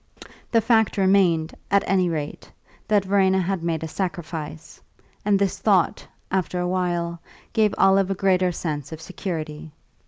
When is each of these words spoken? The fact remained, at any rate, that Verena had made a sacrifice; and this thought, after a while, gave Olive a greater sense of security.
The 0.51 0.61
fact 0.61 0.97
remained, 0.97 1.53
at 1.69 1.83
any 1.85 2.09
rate, 2.09 2.51
that 2.87 3.05
Verena 3.05 3.39
had 3.39 3.61
made 3.61 3.83
a 3.83 3.87
sacrifice; 3.87 4.81
and 5.23 5.37
this 5.37 5.59
thought, 5.59 6.07
after 6.31 6.59
a 6.59 6.67
while, 6.67 7.21
gave 7.53 7.75
Olive 7.77 8.09
a 8.09 8.15
greater 8.15 8.51
sense 8.51 8.91
of 8.91 8.99
security. 8.99 9.71